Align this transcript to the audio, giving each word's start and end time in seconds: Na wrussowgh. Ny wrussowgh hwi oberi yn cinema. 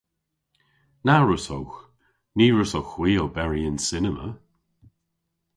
Na 1.05 1.15
wrussowgh. 1.21 1.75
Ny 2.37 2.45
wrussowgh 2.51 2.93
hwi 2.95 3.11
oberi 3.23 3.61
yn 3.69 3.77
cinema. 3.87 4.27